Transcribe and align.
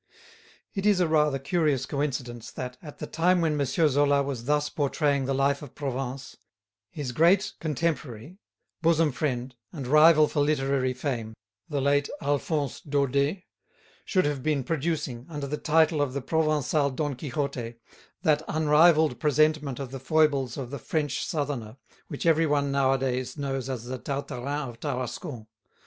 It 0.73 0.87
is 0.87 0.99
a 0.99 1.07
rather 1.07 1.37
curious 1.37 1.85
coincidence 1.85 2.49
that, 2.49 2.75
at 2.81 2.97
the 2.97 3.05
time 3.05 3.39
when 3.39 3.53
M. 3.53 3.63
Zola 3.67 4.23
was 4.23 4.45
thus 4.45 4.67
portraying 4.67 5.25
the 5.25 5.33
life 5.35 5.61
of 5.61 5.75
Provence, 5.75 6.37
his 6.89 7.11
great 7.11 7.53
contemporary, 7.59 8.39
bosom 8.81 9.11
friend, 9.11 9.53
and 9.71 9.85
rival 9.85 10.27
for 10.27 10.39
literary 10.39 10.95
fame, 10.95 11.35
the 11.69 11.81
late 11.81 12.09
Alphonse 12.19 12.81
Daudet, 12.81 13.43
should 14.03 14.25
have 14.25 14.41
been 14.41 14.63
producing, 14.63 15.27
under 15.29 15.45
the 15.45 15.57
title 15.57 16.01
of 16.01 16.13
"The 16.13 16.21
Provencal 16.21 16.89
Don 16.89 17.15
Quixote," 17.15 17.75
that 18.23 18.41
unrivalled 18.47 19.19
presentment 19.19 19.77
of 19.77 19.91
the 19.91 19.99
foibles 19.99 20.57
of 20.57 20.71
the 20.71 20.79
French 20.79 21.23
Southerner, 21.23 21.77
with 22.09 22.25
everyone 22.25 22.71
nowadays 22.71 23.37
knows 23.37 23.69
as 23.69 23.83
"Tartarin 23.87 24.67
of 24.67 24.79
Tarascon." 24.79 25.45